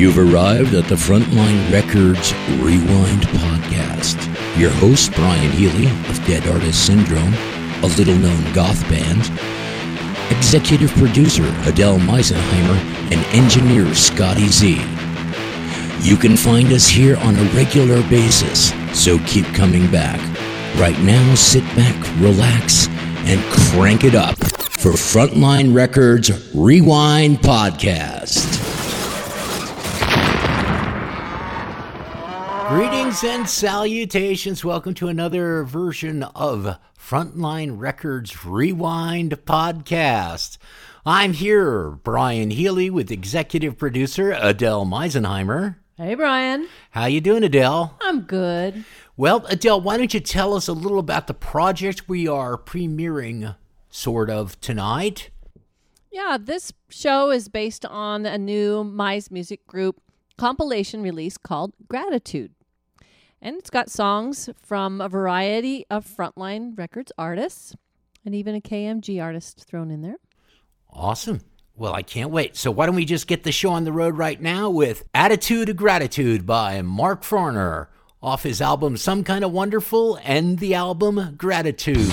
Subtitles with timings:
[0.00, 4.16] You've arrived at the Frontline Records Rewind podcast.
[4.58, 7.34] Your host, Brian Healy of Dead Artist Syndrome,
[7.82, 9.30] a little known goth band,
[10.34, 12.78] executive producer Adele Meisenheimer,
[13.12, 14.76] and engineer Scotty Z.
[16.00, 20.18] You can find us here on a regular basis, so keep coming back.
[20.78, 22.88] Right now, sit back, relax,
[23.26, 28.69] and crank it up for Frontline Records Rewind Podcast.
[33.10, 34.64] Greetings and salutations.
[34.64, 40.58] Welcome to another version of Frontline Records Rewind Podcast.
[41.04, 45.74] I'm here, Brian Healy, with executive producer Adele Meisenheimer.
[45.96, 46.68] Hey, Brian.
[46.92, 47.96] How you doing, Adele?
[48.00, 48.84] I'm good.
[49.16, 53.56] Well, Adele, why don't you tell us a little about the project we are premiering,
[53.88, 55.30] sort of, tonight?
[56.12, 60.00] Yeah, this show is based on a new Mize Music Group
[60.38, 62.52] compilation release called Gratitude.
[63.42, 67.74] And it's got songs from a variety of Frontline Records artists
[68.24, 70.18] and even a KMG artist thrown in there.
[70.90, 71.40] Awesome.
[71.74, 72.56] Well, I can't wait.
[72.56, 75.70] So, why don't we just get the show on the road right now with Attitude
[75.70, 77.86] of Gratitude by Mark Farner
[78.22, 82.12] off his album Some Kind of Wonderful and the album Gratitude.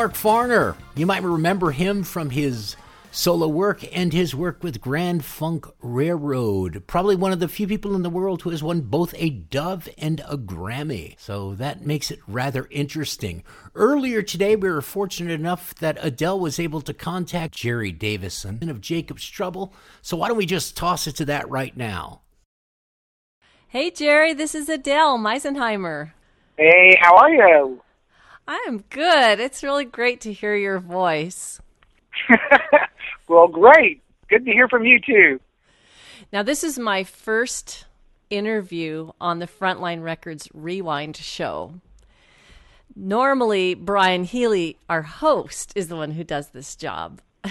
[0.00, 0.76] Mark Farner.
[0.96, 2.74] You might remember him from his
[3.10, 6.84] solo work and his work with Grand Funk Railroad.
[6.86, 9.90] Probably one of the few people in the world who has won both a Dove
[9.98, 11.20] and a Grammy.
[11.20, 13.44] So that makes it rather interesting.
[13.74, 18.80] Earlier today, we were fortunate enough that Adele was able to contact Jerry Davison of
[18.80, 19.74] Jacob's Trouble.
[20.00, 22.22] So why don't we just toss it to that right now?
[23.68, 26.12] Hey, Jerry, this is Adele Meisenheimer.
[26.56, 27.82] Hey, how are you?
[28.46, 29.40] I'm good.
[29.40, 31.60] It's really great to hear your voice.
[33.28, 34.02] well, great.
[34.28, 35.40] Good to hear from you too.
[36.32, 37.86] Now, this is my first
[38.30, 41.74] interview on the Frontline Records Rewind show.
[42.94, 47.20] Normally, Brian Healy, our host, is the one who does this job.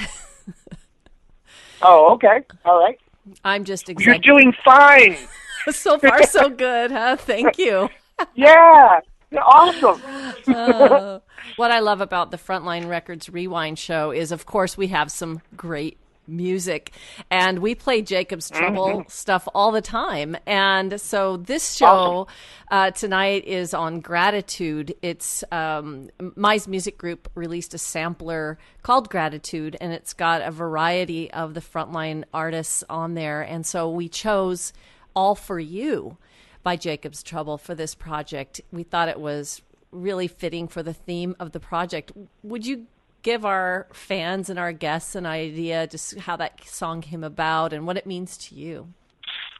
[1.81, 2.43] oh, okay.
[2.65, 2.99] All right.
[3.43, 5.17] I'm just You're doing fine.
[5.71, 7.15] so far, so good, huh?
[7.17, 7.89] Thank you.
[8.35, 8.99] yeah.
[9.37, 10.01] Awesome.
[10.47, 11.19] uh,
[11.55, 15.41] what I love about the Frontline Records Rewind show is, of course, we have some
[15.55, 15.97] great
[16.29, 16.91] music
[17.31, 18.59] and we play Jacob's mm-hmm.
[18.59, 19.09] Trouble mm-hmm.
[19.09, 20.37] stuff all the time.
[20.45, 22.27] And so this show
[22.71, 24.95] uh, tonight is on gratitude.
[25.01, 31.31] It's um, Mize Music Group released a sampler called Gratitude, and it's got a variety
[31.31, 33.41] of the frontline artists on there.
[33.41, 34.71] And so we chose
[35.15, 36.17] All for You
[36.69, 38.61] by Jacob's Trouble for this project.
[38.71, 42.11] We thought it was really fitting for the theme of the project.
[42.43, 42.85] Would you
[43.23, 47.87] give our fans and our guests an idea just how that song came about and
[47.87, 48.93] what it means to you?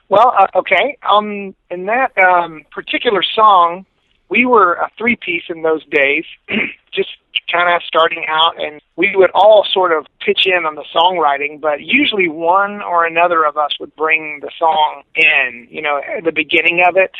[0.07, 0.99] Well, uh, okay.
[1.01, 3.87] Um, in that um, particular song,
[4.29, 6.25] we were a three piece in those days,
[6.93, 7.09] just
[7.51, 11.59] kind of starting out, and we would all sort of pitch in on the songwriting,
[11.59, 16.23] but usually one or another of us would bring the song in, you know, at
[16.23, 17.11] the beginning of it.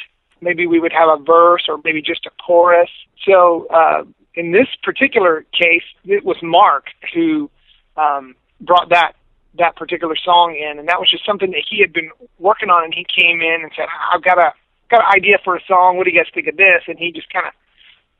[0.42, 2.90] Maybe we would have a verse or maybe just a chorus.
[3.26, 4.04] So uh,
[4.36, 7.50] in this particular case, it was Mark who
[7.98, 9.14] um, brought that
[9.58, 12.84] that particular song in, and that was just something that he had been working on.
[12.86, 14.54] And he came in and said, "I've got a
[14.90, 15.98] got an idea for a song.
[15.98, 17.54] What do you guys think of this?" And he just kind of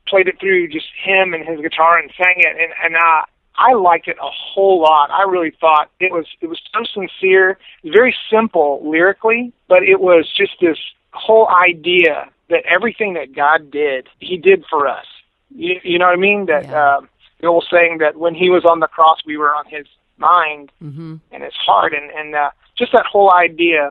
[0.06, 2.56] played it through, just him and his guitar, and sang it.
[2.58, 3.22] And and uh,
[3.56, 5.10] I liked it a whole lot.
[5.10, 10.30] I really thought it was it was so sincere, very simple lyrically, but it was
[10.34, 10.78] just this
[11.12, 15.06] whole idea that everything that God did, He did for us.
[15.54, 16.46] You, you know what I mean?
[16.46, 16.82] That yeah.
[16.82, 17.00] uh,
[17.40, 19.86] the old saying that when He was on the cross, we were on His
[20.18, 21.16] mind mm-hmm.
[21.32, 23.90] and His heart, and and uh, just that whole idea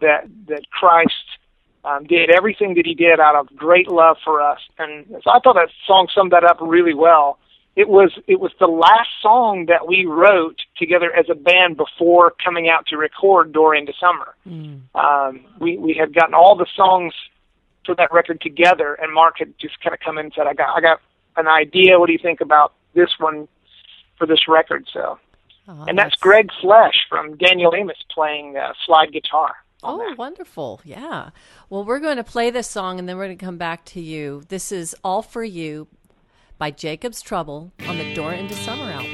[0.00, 1.38] that that Christ
[1.84, 5.38] um, did everything that He did out of great love for us, and so I
[5.40, 7.38] thought that song summed that up really well.
[7.76, 12.32] It was it was the last song that we wrote together as a band before
[12.42, 14.34] coming out to record Door into Summer.
[14.46, 14.80] Mm.
[14.94, 17.12] Um, we we had gotten all the songs
[17.84, 20.54] for that record together, and Mark had just kind of come in and said, "I
[20.54, 21.00] got, I got
[21.36, 21.98] an idea.
[21.98, 23.48] What do you think about this one
[24.18, 25.18] for this record?" So,
[25.68, 29.56] oh, and that's, that's Greg Flesch from Daniel Amos playing uh, slide guitar.
[29.84, 30.18] Oh, that.
[30.18, 30.80] wonderful!
[30.84, 31.30] Yeah.
[31.70, 34.00] Well, we're going to play this song, and then we're going to come back to
[34.00, 34.42] you.
[34.48, 35.86] This is "All for You"
[36.58, 39.13] by Jacob's Trouble on the Door into Summer album.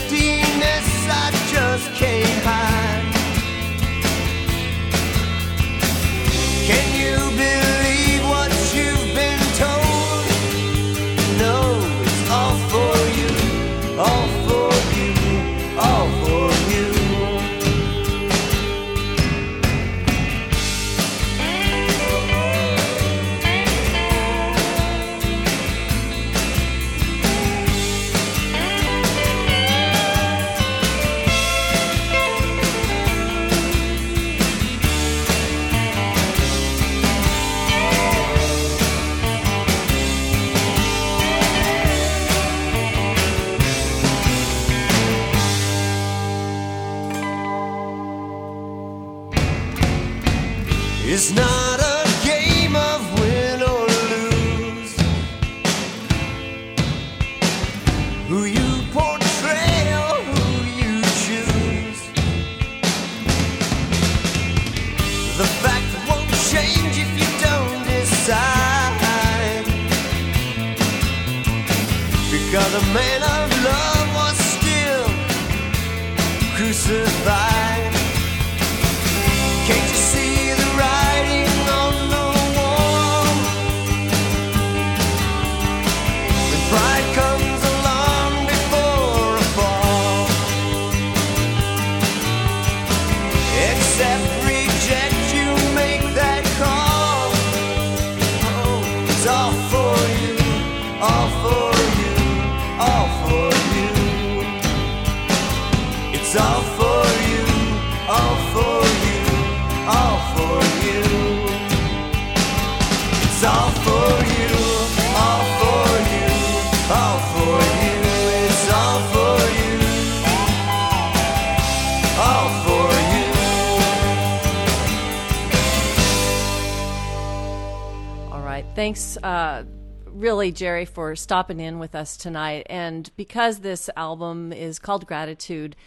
[128.91, 129.63] Thanks, uh,
[130.05, 132.67] really, Jerry, for stopping in with us tonight.
[132.69, 135.77] And because this album is called Gratitude,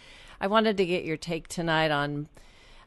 [0.41, 2.29] I wanted to get your take tonight on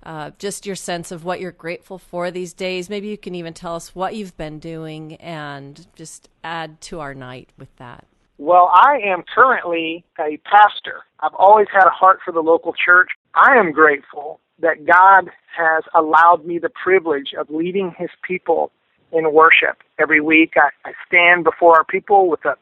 [0.03, 2.91] uh, just your sense of what you're grateful for these days.
[2.91, 7.15] Maybe you can even tell us what you've been doing and just add to our
[7.15, 8.05] night with that.
[8.39, 11.05] Well, I am currently a pastor.
[11.21, 13.11] I've always had a heart for the local church.
[13.37, 18.73] I am grateful that God has allowed me the privilege of leading his people
[19.13, 20.55] in worship every week.
[20.57, 22.55] I, I stand before our people with a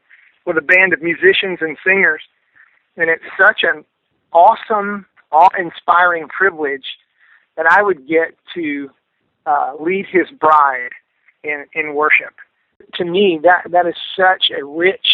[0.44, 2.22] with a band of musicians and singers,
[2.96, 3.84] and it's such an
[4.32, 6.84] awesome, awe-inspiring privilege
[7.56, 8.90] that I would get to
[9.44, 10.90] uh, lead his bride
[11.42, 12.34] in in worship.
[12.94, 15.06] To me, that that is such a rich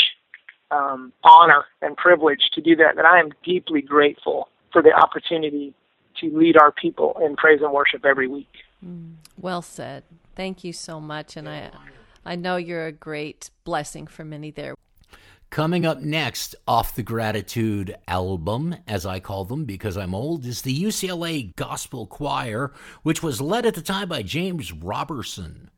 [0.70, 2.96] um, honor and privilege to do that.
[2.96, 5.74] That I am deeply grateful for the opportunity
[6.20, 8.52] to lead our people in praise and worship every week.
[9.38, 10.04] Well said.
[10.34, 11.36] Thank you so much.
[11.36, 11.70] And I,
[12.24, 14.74] I know you're a great blessing for many there.
[15.50, 20.62] Coming up next off the Gratitude album, as I call them because I'm old, is
[20.62, 22.72] the UCLA Gospel Choir,
[23.02, 25.70] which was led at the time by James Robertson.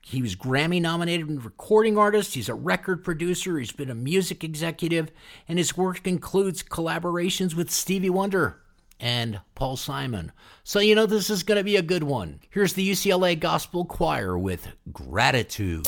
[0.00, 2.34] He was Grammy nominated recording artist.
[2.34, 3.58] He's a record producer.
[3.58, 5.10] He's been a music executive,
[5.48, 8.60] and his work includes collaborations with Stevie Wonder
[9.00, 10.32] and Paul Simon.
[10.64, 12.40] So, you know, this is going to be a good one.
[12.50, 15.86] Here's the UCLA Gospel Choir with Gratitude.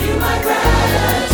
[0.00, 1.27] You'll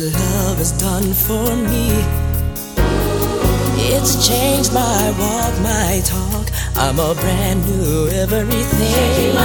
[0.00, 1.88] your love has done for me.
[3.92, 6.46] It's changed my walk, my talk.
[6.76, 9.36] I'm a brand new everything.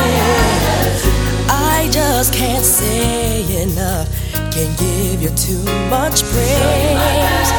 [1.49, 4.07] I just can't say enough.
[4.53, 7.49] Can't give you too much praise.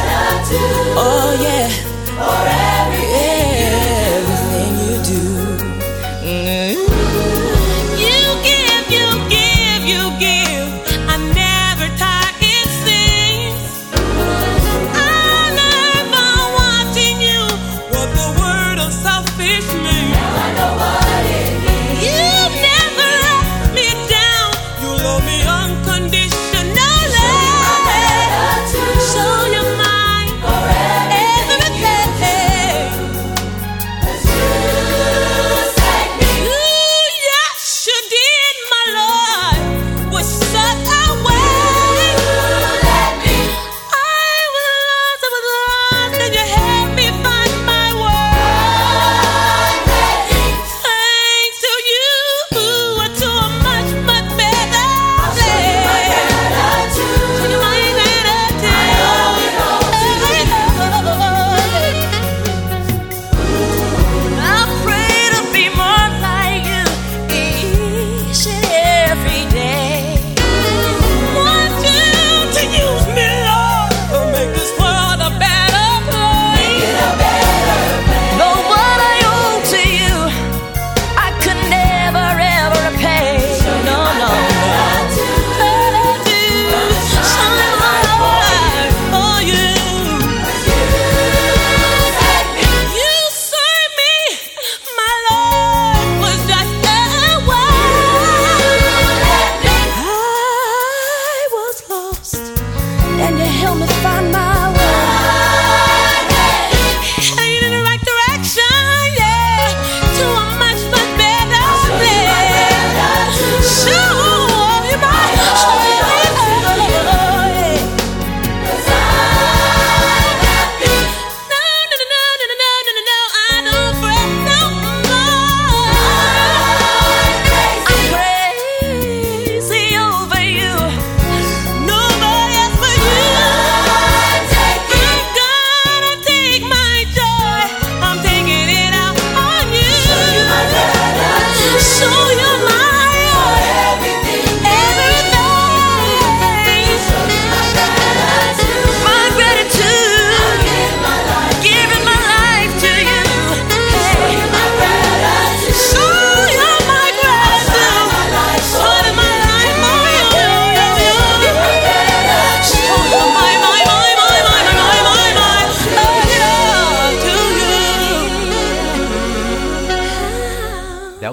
[0.97, 3.06] Oh yeah.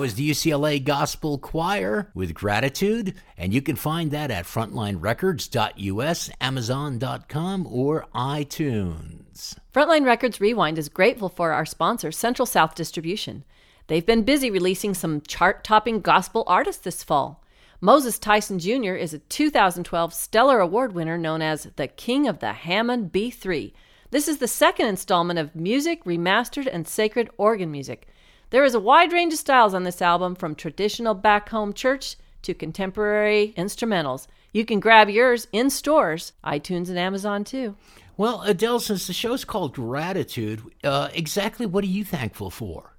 [0.00, 7.66] Was the UCLA Gospel Choir with Gratitude, and you can find that at frontlinerecords.us, amazon.com,
[7.66, 9.56] or iTunes.
[9.74, 13.44] Frontline Records Rewind is grateful for our sponsor, Central South Distribution.
[13.88, 17.44] They've been busy releasing some chart topping gospel artists this fall.
[17.80, 18.94] Moses Tyson Jr.
[18.94, 23.72] is a 2012 Stellar Award winner known as the King of the Hammond B3.
[24.10, 28.08] This is the second installment of music, remastered, and sacred organ music.
[28.54, 32.14] There is a wide range of styles on this album, from traditional back home church
[32.42, 34.28] to contemporary instrumentals.
[34.52, 37.74] You can grab yours in stores, iTunes and Amazon too.
[38.16, 42.94] Well, Adele, since the show's called Gratitude, uh, exactly what are you thankful for?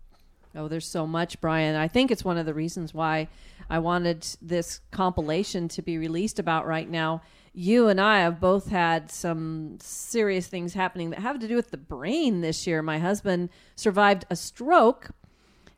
[0.54, 1.78] Oh, there's so much, Brian.
[1.78, 3.30] I think it's one of the reasons why
[3.70, 7.22] I wanted this compilation to be released about right now.
[7.54, 11.72] You and I have both had some serious things happening that have to do with
[11.72, 12.82] the brain this year.
[12.82, 15.12] My husband survived a stroke,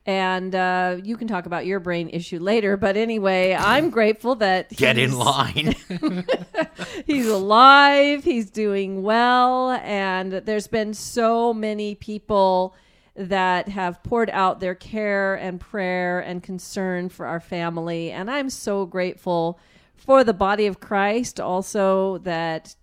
[0.08, 2.78] and uh, you can talk about your brain issue later.
[2.78, 5.76] But anyway, I'm grateful that Get in line.
[7.06, 12.74] he's alive, he's doing well, and there's been so many people
[13.16, 18.12] that have poured out their care and prayer and concern for our family.
[18.12, 19.60] And I'm so grateful
[19.96, 22.76] for the body of Christ also that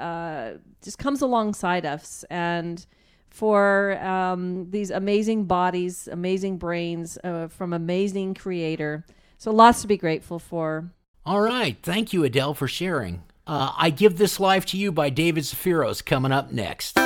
[0.00, 2.84] uh, just comes alongside us and
[3.32, 9.04] for um, these amazing bodies, amazing brains uh, from amazing creator.
[9.38, 10.90] So lots to be grateful for.
[11.24, 11.76] All right.
[11.82, 13.22] Thank you, Adele, for sharing.
[13.46, 16.98] Uh, I Give This Life to You by David Zaffiros coming up next.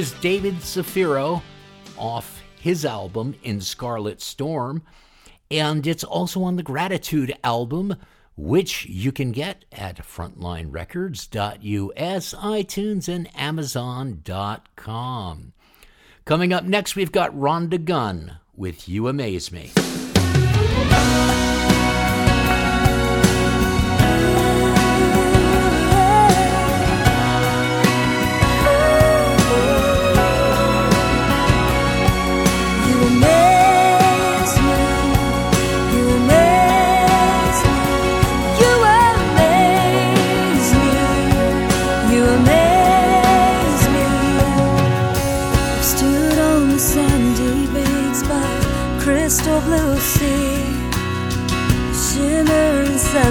[0.00, 1.42] Was David Zaffiro
[1.98, 4.80] off his album In Scarlet Storm.
[5.50, 7.96] And it's also on the Gratitude album,
[8.34, 14.22] which you can get at frontlinerecords.us, iTunes, and Amazon.com.
[16.24, 19.70] Coming up next, we've got Rhonda Gunn with You Amaze Me.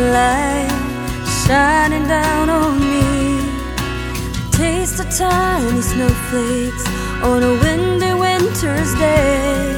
[0.10, 0.69] Sunlight
[1.45, 3.41] shining down on me.
[4.52, 6.86] Taste of tiny snowflakes
[7.24, 9.76] on a windy winter's day.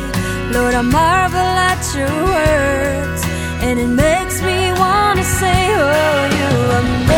[0.54, 3.24] Lord, I marvel at your works,
[3.65, 7.11] and it makes me want to say, Oh, you amaze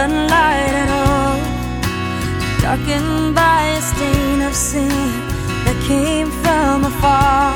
[0.00, 1.36] sunlight at all,
[2.64, 4.88] darkened by a stain of sin
[5.64, 7.52] that came from afar.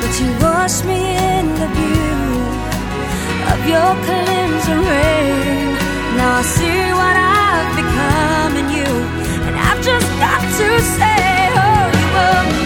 [0.00, 1.00] But you washed me
[1.32, 2.46] in the beauty
[3.52, 5.66] of your cleansing rain.
[6.18, 8.92] Now I see what I've become in you,
[9.46, 11.20] and I've just got to say,
[11.64, 12.65] Oh, you amaze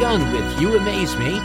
[0.00, 1.38] Gunn with You Amaze Me.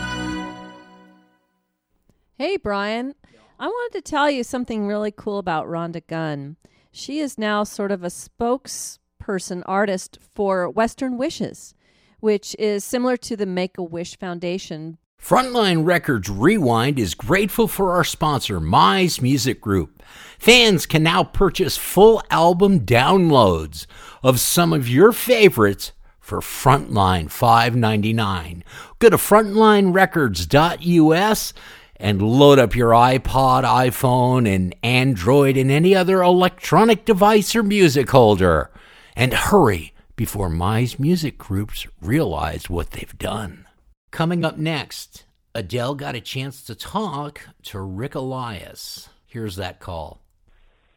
[2.38, 3.14] Hey, Brian.
[3.60, 6.56] I wanted to tell you something really cool about Rhonda Gunn.
[6.90, 11.74] She is now sort of a spokesperson artist for Western Wishes,
[12.20, 14.96] which is similar to the Make a Wish Foundation.
[15.22, 20.02] Frontline Records Rewind is grateful for our sponsor, Mize Music Group.
[20.38, 23.86] Fans can now purchase full album downloads
[24.22, 25.92] of some of your favorites
[26.26, 28.62] for Frontline $5.99.
[28.98, 31.52] Go to frontlinerecords.us
[31.98, 38.10] and load up your iPod, iPhone, and Android and any other electronic device or music
[38.10, 38.72] holder.
[39.14, 43.64] And hurry before Mize Music Groups realize what they've done.
[44.10, 49.10] Coming up next, Adele got a chance to talk to Rick Elias.
[49.26, 50.22] Here's that call.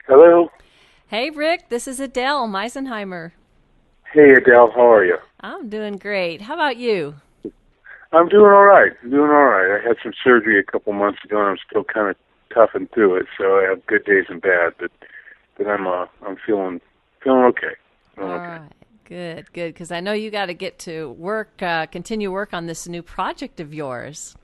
[0.07, 0.49] Hello.
[1.05, 3.33] Hey, Rick, this is Adele Meisenheimer.
[4.11, 5.17] Hey Adele, how are you?
[5.41, 6.41] I'm doing great.
[6.41, 7.13] How about you?
[8.11, 8.91] I'm doing all right.
[9.03, 9.79] I'm doing all right.
[9.79, 12.15] I had some surgery a couple months ago, and I'm still kind of
[12.51, 13.27] toughing through it.
[13.37, 14.89] So I have good days and bad, but
[15.57, 16.81] but I'm uh I'm feeling
[17.23, 17.75] feeling okay.
[18.15, 18.47] Feeling All okay.
[18.47, 18.71] right.
[19.05, 19.73] Good, good.
[19.75, 23.03] Because I know you got to get to work, uh, continue work on this new
[23.03, 24.35] project of yours.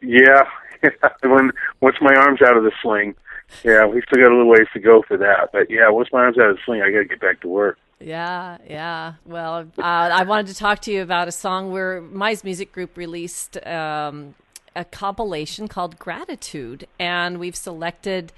[0.00, 0.42] Yeah,
[1.22, 3.16] when once my arms out of the sling,
[3.64, 5.50] yeah, we still got a little ways to go for that.
[5.52, 7.48] But yeah, once my arms out of the sling, I got to get back to
[7.48, 7.76] work.
[8.00, 9.14] Yeah, yeah.
[9.26, 12.96] Well, uh, I wanted to talk to you about a song where Mize Music Group
[12.96, 14.34] released um,
[14.74, 18.32] a compilation called Gratitude, and we've selected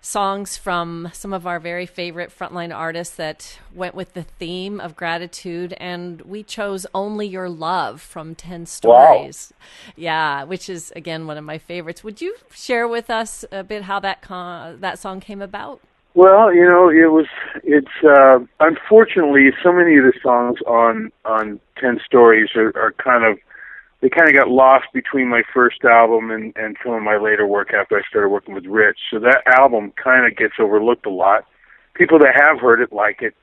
[0.00, 4.94] songs from some of our very favorite frontline artists that went with the theme of
[4.94, 9.52] gratitude and we chose only your love from 10 stories.
[9.96, 12.04] Yeah which is again one of my favorites.
[12.04, 15.80] Would you share with us a bit how that con- that song came about
[16.18, 17.28] Well, you know, it was.
[17.62, 23.22] It's uh, unfortunately so many of the songs on on Ten Stories are, are kind
[23.22, 23.38] of
[24.00, 27.46] they kind of got lost between my first album and and some of my later
[27.46, 28.98] work after I started working with Rich.
[29.12, 31.44] So that album kind of gets overlooked a lot.
[31.94, 33.34] People that have heard it like it,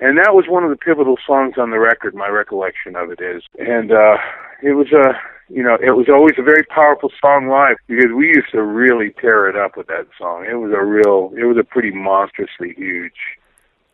[0.00, 2.14] and that was one of the pivotal songs on the record.
[2.14, 4.16] My recollection of it is, and uh,
[4.62, 5.14] it was a.
[5.52, 9.10] You know, it was always a very powerful song live because we used to really
[9.20, 10.46] tear it up with that song.
[10.48, 13.18] It was a real, it was a pretty monstrously huge,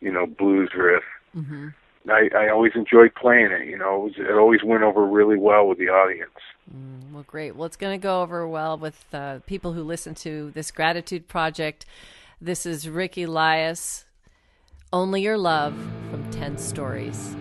[0.01, 1.03] you know, blues riff.
[1.35, 1.69] mm-hmm.
[2.11, 3.67] I, I always enjoyed playing it.
[3.67, 6.31] You know, it, was, it always went over really well with the audience.
[7.11, 7.57] Well, great.
[7.57, 11.27] Well, it's going to go over well with uh, people who listen to this gratitude
[11.29, 11.87] project.
[12.41, 14.05] This is Rick Elias,
[14.93, 15.75] Only Your Love
[16.11, 17.37] from 10 Stories.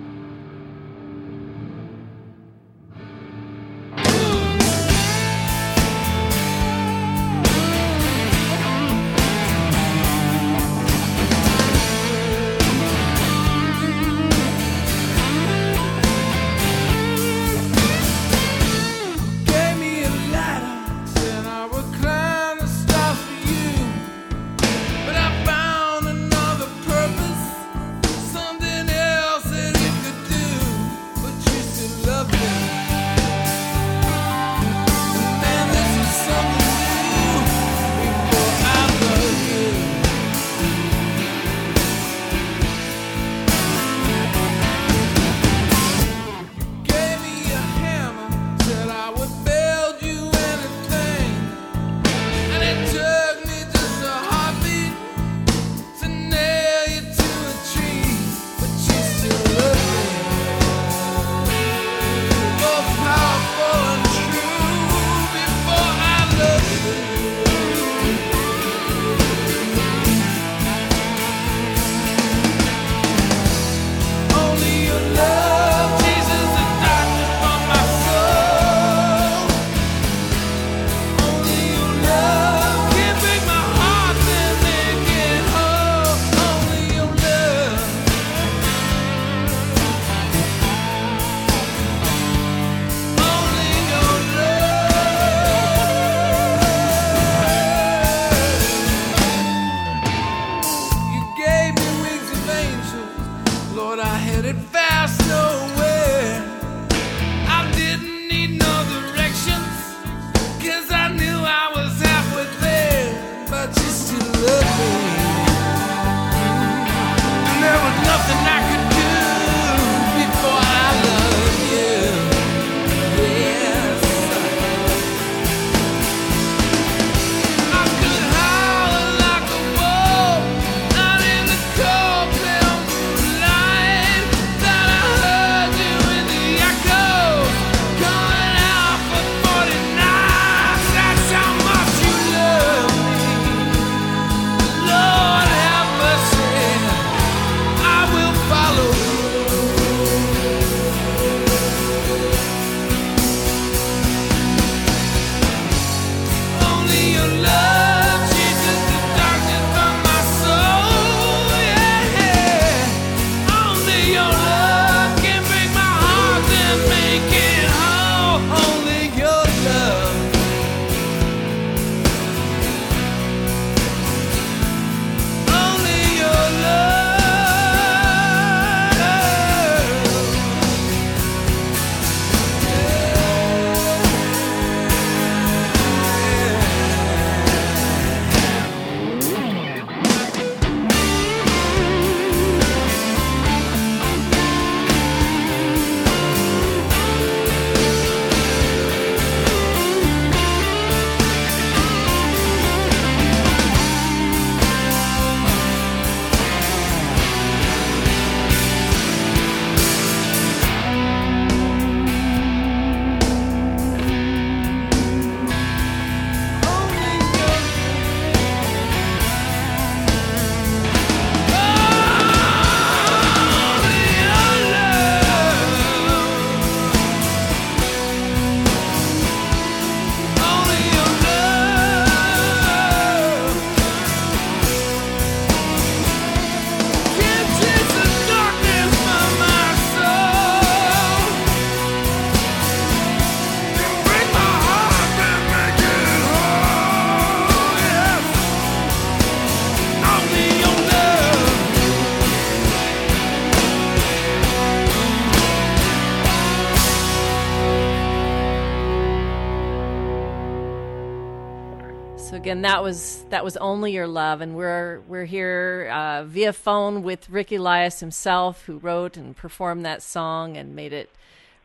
[262.48, 267.02] And that was that was only your love, and we're we're here uh, via phone
[267.02, 271.10] with Rick Elias himself, who wrote and performed that song and made it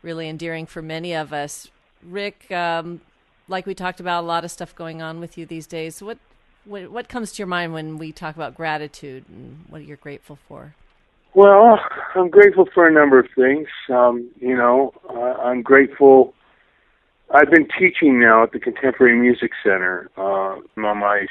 [0.01, 1.69] really endearing for many of us.
[2.03, 3.01] Rick, um,
[3.47, 6.01] like we talked about, a lot of stuff going on with you these days.
[6.01, 6.17] What
[6.65, 10.37] what, what comes to your mind when we talk about gratitude and what you're grateful
[10.47, 10.73] for?
[11.33, 11.79] Well,
[12.15, 13.67] I'm grateful for a number of things.
[13.89, 16.33] Um, you know, uh, I'm grateful.
[17.33, 20.09] I've been teaching now at the Contemporary Music Center.
[20.17, 21.25] Uh, I'm on my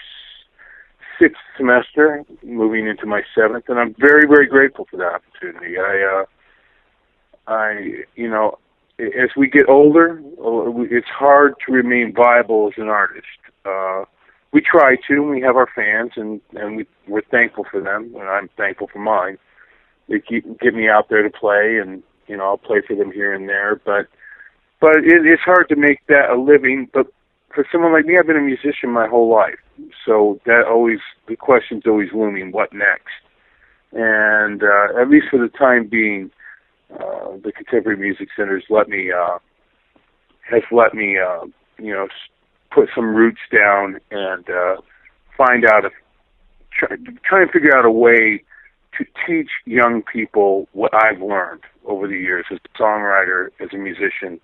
[1.20, 5.76] sixth semester, moving into my seventh, and I'm very, very grateful for that opportunity.
[5.78, 8.58] I, uh, I, you know,
[8.98, 13.26] as we get older, uh, it's hard to remain viable as an artist.
[13.64, 14.04] Uh,
[14.52, 15.20] we try to.
[15.20, 18.98] We have our fans, and and we we're thankful for them, and I'm thankful for
[18.98, 19.38] mine
[20.10, 23.10] they keep get me out there to play and you know I'll play for them
[23.12, 24.08] here and there but
[24.80, 27.06] but it, it's hard to make that a living but
[27.54, 29.58] for someone like me I've been a musician my whole life.
[30.06, 33.12] So that always the question's always looming what next?
[33.92, 36.30] And uh, at least for the time being
[36.94, 39.38] uh, the contemporary music centers let me uh,
[40.48, 41.46] has let me uh,
[41.78, 42.08] you know
[42.70, 44.76] put some roots down and uh,
[45.36, 45.92] find out if
[46.72, 48.42] try, try and figure out a way
[48.98, 53.76] to teach young people what I've learned over the years as a songwriter, as a
[53.76, 54.40] musician,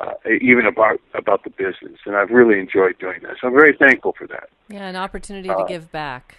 [0.00, 3.36] uh, even about about the business, and I've really enjoyed doing this.
[3.42, 4.48] I'm very thankful for that.
[4.68, 6.36] Yeah, an opportunity to Uh, give back.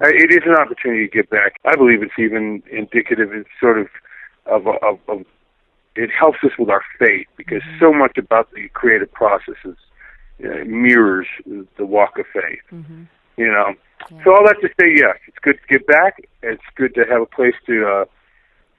[0.00, 1.56] Uh, It is an opportunity to give back.
[1.64, 3.32] I believe it's even indicative.
[3.32, 3.88] It's sort of
[4.46, 5.24] of, of, of
[5.94, 9.76] it helps us with our faith because so much about the creative process is
[10.44, 11.26] uh, mirrors
[11.76, 12.62] the walk of faith.
[13.36, 13.74] You know,
[14.24, 16.20] so all that to say, yes, it's good to give back.
[16.42, 18.04] It's good to have a place to, uh,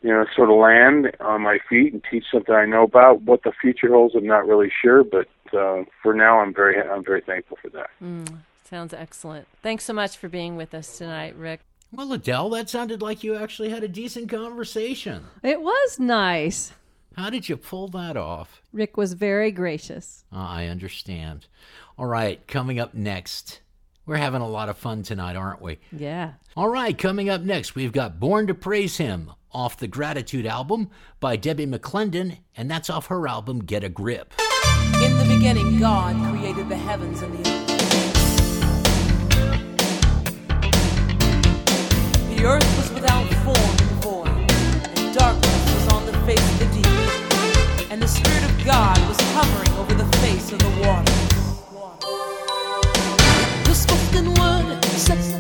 [0.02, 3.22] you know, sort of land on my feet and teach something I know about.
[3.24, 7.04] What the future holds, I'm not really sure, but uh, for now, I'm very, I'm
[7.04, 7.90] very thankful for that.
[8.64, 9.48] Sounds excellent.
[9.62, 11.62] Thanks so much for being with us tonight, Rick.
[11.92, 15.26] Well, Adele, that sounded like you actually had a decent conversation.
[15.42, 16.72] It was nice.
[17.18, 18.62] How did you pull that off?
[18.72, 20.24] Rick was very gracious.
[20.32, 21.48] Ah, I understand.
[21.98, 23.62] All right, coming up next.
[24.06, 25.80] We're having a lot of fun tonight, aren't we?
[25.92, 26.34] Yeah.
[26.56, 30.90] All right, coming up next, we've got Born to Praise Him off the Gratitude album
[31.20, 34.34] by Debbie McClendon, and that's off her album Get a Grip.
[35.04, 37.68] In the beginning, God created the heavens and the earth.
[42.36, 46.66] The earth was without form and void, and darkness was on the face of the
[46.76, 47.92] deep.
[47.92, 51.16] And the Spirit of God was hovering over the face of the waters.
[53.66, 55.34] The spoken word sets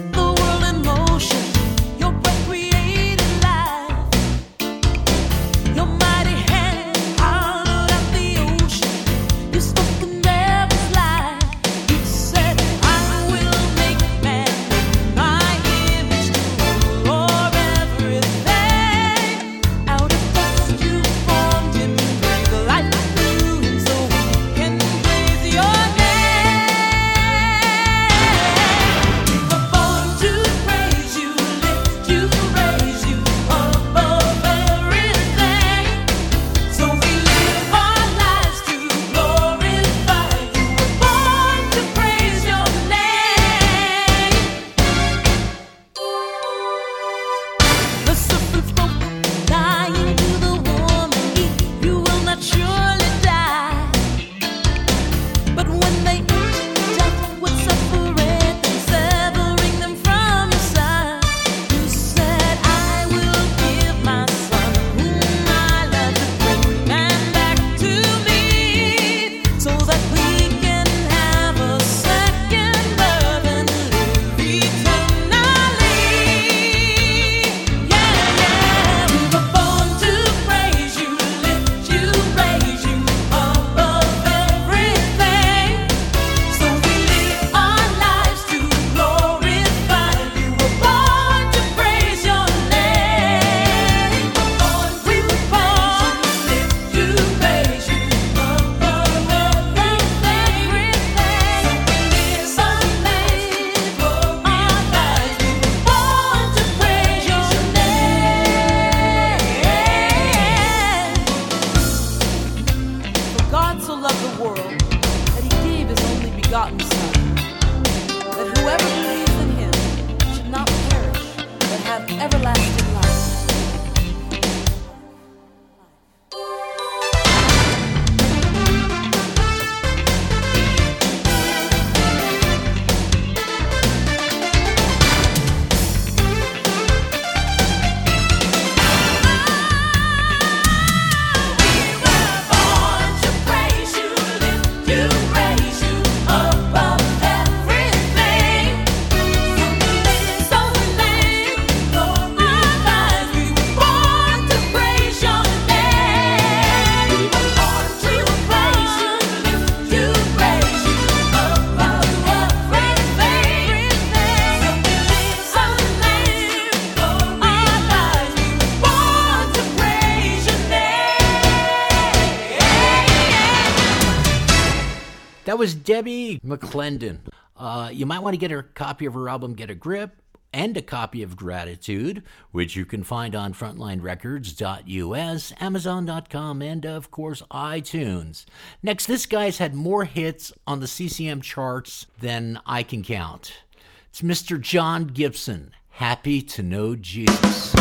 [175.58, 177.20] was Debbie McClendon.
[177.56, 180.22] Uh, you might want to get a copy of her album Get a Grip
[180.54, 187.41] and a copy of Gratitude, which you can find on frontlinerecords.us, amazon.com, and of course
[187.52, 188.45] iTunes.
[188.82, 193.64] Next, this guy's had more hits on the CCM charts than I can count.
[194.10, 194.60] It's Mr.
[194.60, 195.72] Jon Gibson.
[195.89, 197.79] Happy to know Jesus.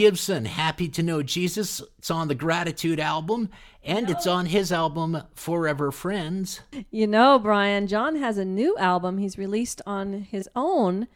[0.00, 1.82] Gibson, Happy to Know Jesus.
[1.98, 3.50] It's on the Gratitude album,
[3.84, 6.62] and it's on his album Forever Friends.
[6.90, 11.06] You know, Brian, Jon has a new album he's released on his own.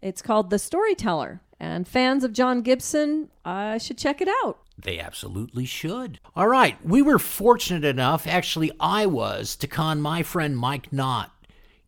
[0.00, 1.40] It's called The Storyteller.
[1.60, 4.58] And fans of Jon Gibson uh, should check it out.
[4.76, 6.18] They absolutely should.
[6.34, 11.30] All right, we were fortunate enough, actually, I was, to con my friend Mike Knott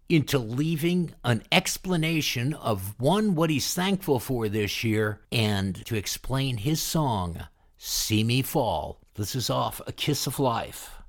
[0.08, 6.58] into leaving an explanation of one, what he's thankful for this year, and to explain
[6.58, 7.46] his song,
[7.78, 8.98] See Me Fall.
[9.14, 11.02] This is off A Kiss of Life.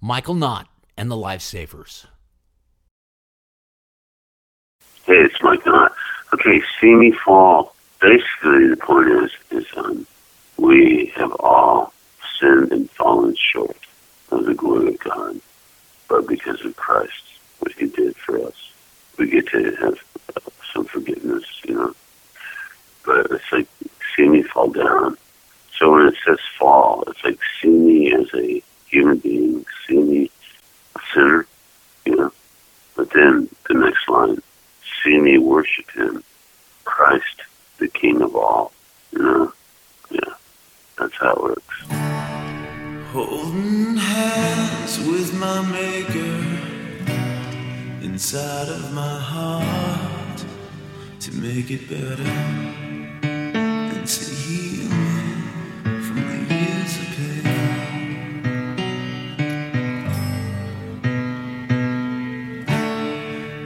[0.00, 2.06] Michael Knott and the Lifesavers.
[5.04, 5.92] Hey, it's Mike Knott.
[6.34, 7.74] Okay, see me fall.
[8.00, 10.06] Basically, the point is, is um,
[10.58, 11.92] we have all
[12.38, 13.76] sinned and fallen short
[14.30, 15.40] of the glory of God,
[16.08, 17.27] but because of Christ,
[17.68, 18.72] what he did for us.
[19.18, 19.98] We get to have
[20.72, 21.94] some forgiveness, you know.
[23.04, 23.68] But it's like,
[24.16, 25.16] see me fall down.
[25.76, 30.30] So when it says fall, it's like, see me as a human being, see me
[30.96, 31.46] a sinner,
[32.04, 32.32] you know.
[32.96, 34.42] But then the next line,
[35.02, 36.22] see me worship him,
[36.84, 37.42] Christ,
[37.78, 38.72] the King of all,
[39.12, 39.52] you know.
[40.10, 40.34] Yeah,
[40.98, 41.82] that's how it works.
[43.12, 46.47] Holding hands with my maker
[48.18, 50.44] inside of my heart
[51.20, 52.24] to make it better
[53.22, 55.22] and to heal me
[56.02, 57.46] from the years of pain.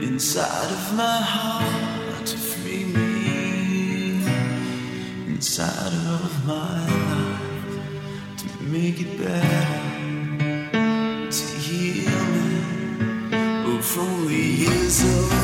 [0.03, 4.23] Inside of my heart to free me,
[5.33, 9.92] inside of my life to make it better.
[13.93, 15.42] if only years old.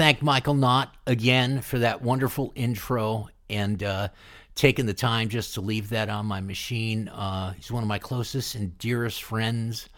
[0.00, 4.08] thank Michael Knott again for that wonderful intro and uh,
[4.54, 7.06] taking the time just to leave that on my machine.
[7.08, 9.90] Uh, he's one of my closest and dearest friends.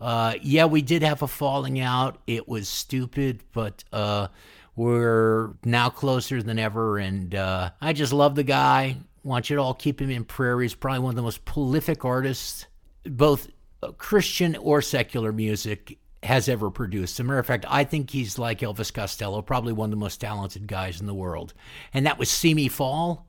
[0.00, 2.20] Uh, yeah, we did have a falling out.
[2.26, 4.26] It was stupid, but uh,
[4.74, 6.98] we're now closer than ever.
[6.98, 8.96] And uh, I just love the guy.
[9.22, 10.60] Want you to all keep him in prayer.
[10.60, 12.66] He's probably one of the most prolific artists,
[13.04, 13.46] both
[13.84, 17.16] uh, Christian or secular music has ever produced.
[17.16, 19.96] As a matter of fact, I think he's like Elvis Costello, probably one of the
[19.96, 21.54] most talented guys in the world.
[21.92, 23.26] And that was See Me Fall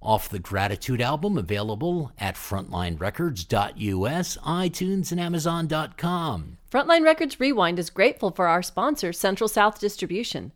[0.00, 6.58] off the Gratitude album, available at frontlinerecords.us, iTunes, and Amazon.com.
[6.70, 10.52] Frontline Records Rewind is grateful for our sponsor, Central South Distribution.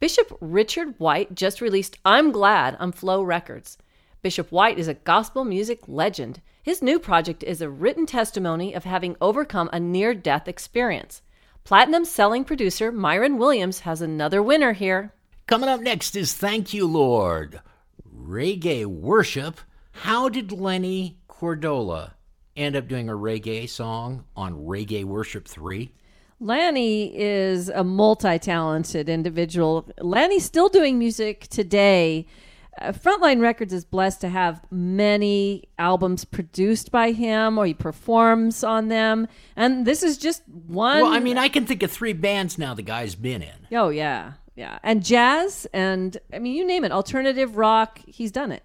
[0.00, 3.78] Bishop Richard White just released I'm Glad on Flow Records.
[4.22, 6.40] Bishop White is a gospel music legend.
[6.64, 11.20] His new project is a written testimony of having overcome a near death experience.
[11.62, 15.12] Platinum selling producer Myron Williams has another winner here.
[15.46, 17.60] Coming up next is Thank You, Lord.
[18.10, 19.60] Reggae worship.
[19.92, 22.12] How did Lanny Cordola
[22.56, 25.92] end up doing a reggae song on Reggae Worship 3?
[26.40, 29.86] Lanny is a multi talented individual.
[30.00, 32.26] Lanny's still doing music today.
[32.80, 38.64] Uh, Frontline Records is blessed to have many albums produced by him or he performs
[38.64, 39.28] on them.
[39.56, 41.02] And this is just one.
[41.02, 43.68] Well, I mean, I can think of three bands now the guy's been in.
[43.76, 44.32] Oh, yeah.
[44.56, 44.78] Yeah.
[44.82, 48.62] And jazz and, I mean, you name it, alternative rock, he's done it.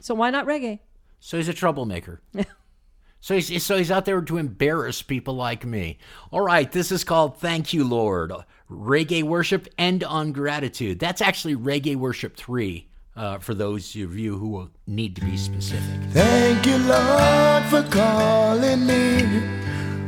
[0.00, 0.80] So why not reggae?
[1.20, 2.20] So he's a troublemaker.
[3.20, 5.98] so he's so he's out there to embarrass people like me.
[6.32, 8.32] All right, this is called Thank You Lord.
[8.68, 10.98] Reggae worship and on gratitude.
[10.98, 16.00] That's actually Reggae Worship 3 uh, for those of you who need to be specific.
[16.10, 19.22] Thank you, Lord, for calling me.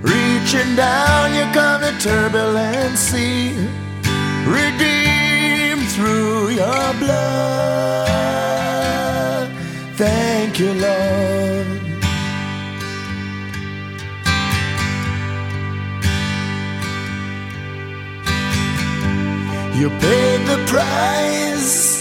[0.00, 3.54] Reaching down, you come to turbulent sea.
[4.46, 8.04] Redeemed through your blood.
[9.96, 11.66] Thank you, Lord.
[19.76, 21.93] You paid the price.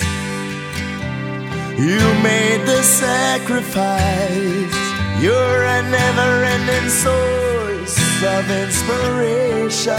[1.78, 4.76] You made the sacrifice.
[5.20, 9.98] You're a never ending source of inspiration.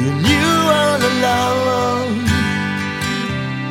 [0.00, 2.08] You knew all along,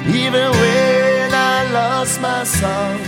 [0.10, 3.00] even when I lost my song.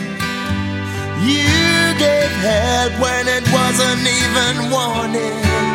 [1.25, 5.74] You gave help when it wasn't even wanted.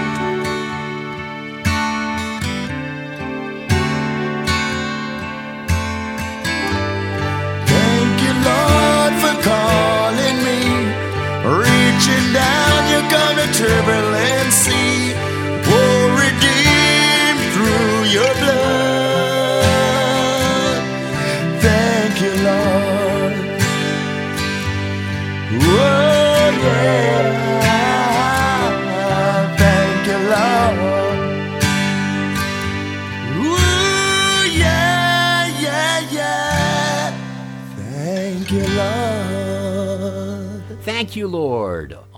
[12.32, 14.09] Down, you're gonna turbulent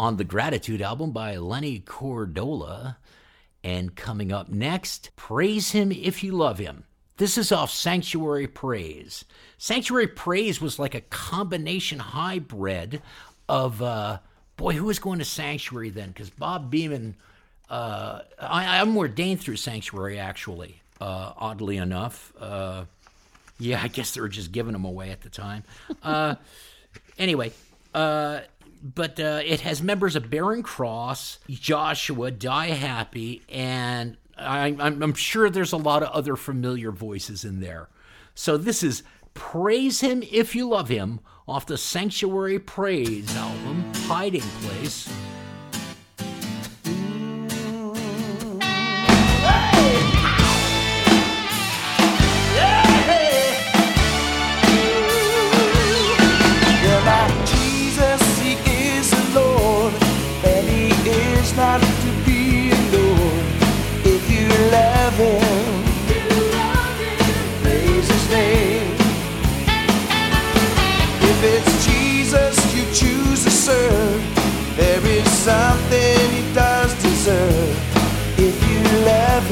[0.02, 2.96] on the Gratitude album by Lanny Cordola.
[3.62, 6.82] And coming up next, Praise Him If You Love Him.
[7.18, 9.24] This is off Sanctuary Praise.
[9.58, 13.00] Sanctuary Praise was like a combination hybrid
[13.48, 14.18] of, uh,
[14.56, 16.08] boy, who was going to Sanctuary then?
[16.08, 17.14] Because Bob Beeman,
[17.70, 22.32] uh, I, I'm ordained through Sanctuary actually, uh, oddly enough.
[22.40, 22.86] Uh,
[23.60, 25.62] yeah, I guess they were just giving them away at the time.
[26.02, 26.34] Uh,
[27.18, 27.52] anyway,
[27.94, 28.40] uh,
[28.82, 35.48] but uh, it has members of Barren Cross, Joshua, Die Happy, and I, I'm sure
[35.48, 37.88] there's a lot of other familiar voices in there.
[38.34, 39.02] So this is
[39.34, 45.08] Praise Him If You Love Him off the Sanctuary Praise album, Hiding Place.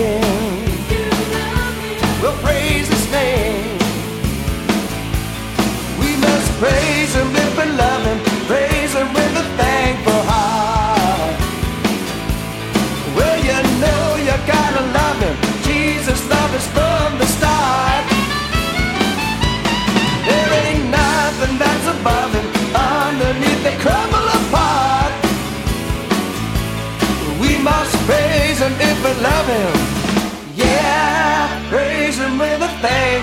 [0.00, 0.49] Love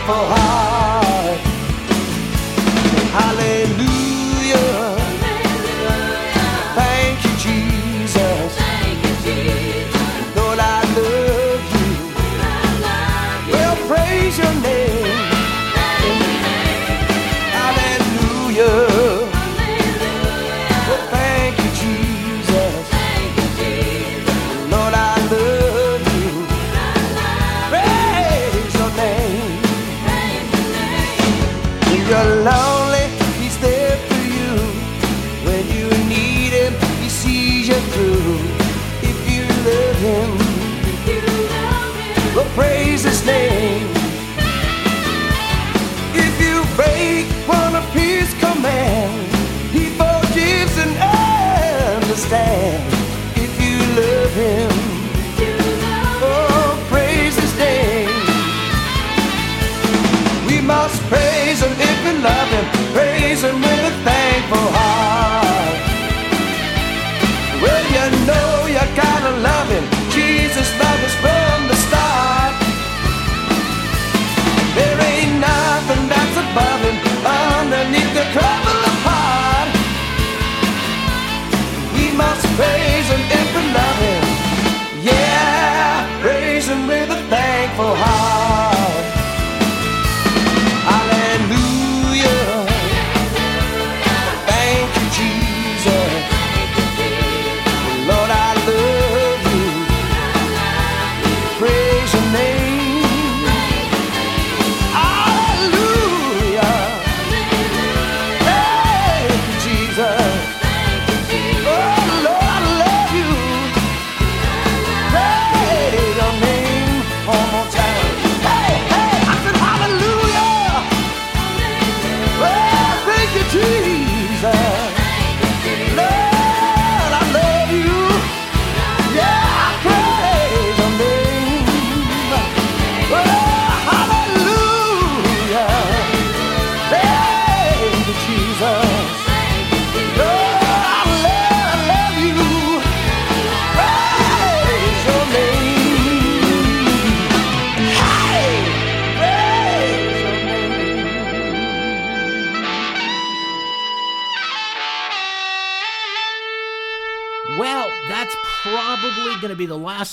[0.08, 0.47] thankful heart.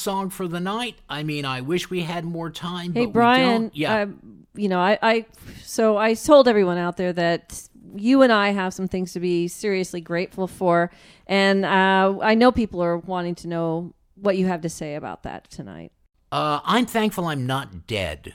[0.04, 0.96] Song for the night.
[1.08, 2.92] I mean, I wish we had more time.
[2.92, 3.76] Hey but Brian, we don't.
[3.76, 4.02] yeah.
[4.02, 5.26] um, you know, I, I,
[5.62, 9.48] so I told everyone out there that you and I have some things to be
[9.48, 10.92] seriously grateful for,
[11.26, 15.24] and uh, I know people are wanting to know what you have to say about
[15.24, 15.90] that tonight.
[16.30, 18.34] Uh, I'm thankful I'm not dead.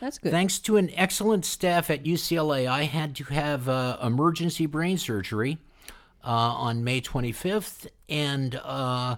[0.00, 0.30] That's good.
[0.30, 5.58] Thanks to an excellent staff at UCLA, I had to have uh, emergency brain surgery
[6.22, 9.16] uh, on May 25th, and uh,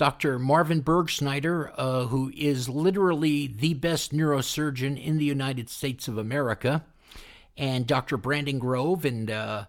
[0.00, 0.38] Dr.
[0.38, 6.86] Marvin Bergsneider, uh, who is literally the best neurosurgeon in the United States of America,
[7.58, 8.16] and Dr.
[8.16, 9.66] Brandon Grove, and uh,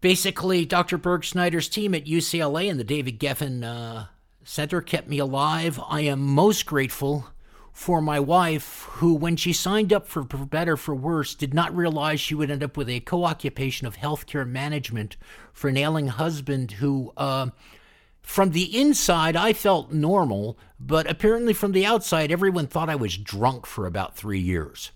[0.00, 0.96] basically Dr.
[0.96, 4.06] Bergsneider's team at UCLA and the David Geffen uh,
[4.44, 5.78] Center kept me alive.
[5.90, 7.26] I am most grateful
[7.74, 11.76] for my wife, who, when she signed up for For Better for Worse, did not
[11.76, 15.18] realize she would end up with a co occupation of healthcare management
[15.52, 17.48] for an ailing husband who, uh,
[18.26, 23.16] from the inside, I felt normal, but apparently from the outside, everyone thought I was
[23.16, 24.90] drunk for about three years.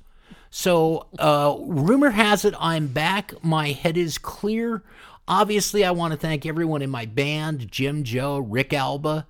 [0.51, 3.33] So, uh, rumor has it I'm back.
[3.45, 4.83] My head is clear.
[5.29, 9.29] Obviously, I want to thank everyone in my band Jim, Joe, Rick Alba.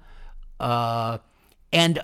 [0.59, 1.18] Uh,
[1.70, 2.03] and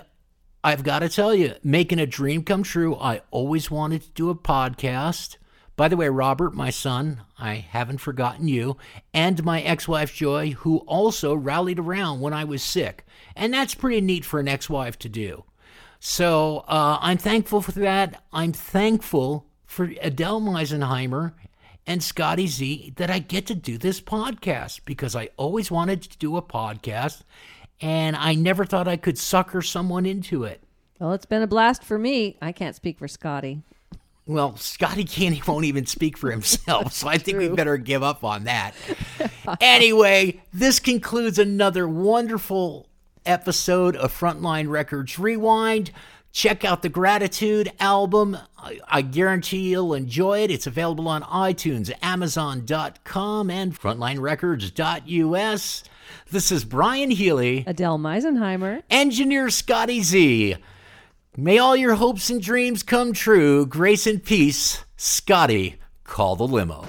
[0.63, 2.95] I've got to tell you, making a dream come true.
[2.95, 5.37] I always wanted to do a podcast.
[5.77, 8.77] By the way, Robert, my son, I haven't forgotten you,
[9.13, 13.05] and my ex wife Joy, who also rallied around when I was sick.
[13.35, 15.43] And that's pretty neat for an ex wife to do.
[15.99, 18.23] So uh, I'm thankful for that.
[18.33, 21.33] I'm thankful for Adele Meisenheimer
[21.85, 26.17] and Scotty Z that I get to do this podcast because I always wanted to
[26.17, 27.21] do a podcast
[27.79, 30.63] and I never thought I could sucker someone into it.
[30.99, 32.37] Well, it's been a blast for me.
[32.41, 33.61] I can't speak for Scotty.
[34.27, 38.03] Well, Scotty can't he won't even speak for himself, so I think we better give
[38.03, 38.73] up on that.
[39.61, 42.89] anyway, this concludes another wonderful
[43.25, 45.91] episode of Frontline Records Rewind.
[46.33, 48.37] Check out the Gratitude album.
[48.57, 50.51] I, I guarantee you'll enjoy it.
[50.51, 55.83] It's available on iTunes, Amazon.com, and FrontlineRecords.us.
[56.29, 58.83] This is Brian Healy, Adele Meisenheimer.
[58.89, 60.57] engineer Scotty Z.
[61.39, 63.67] May all your hopes and dreams come true.
[63.67, 66.83] Grace and peace, Scotty, call the limo.